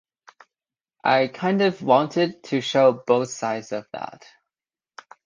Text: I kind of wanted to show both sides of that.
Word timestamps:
I 1.03 1.27
kind 1.27 1.61
of 1.61 1.83
wanted 1.83 2.43
to 2.45 2.59
show 2.61 2.91
both 3.05 3.29
sides 3.29 3.71
of 3.71 3.85
that. 3.93 4.25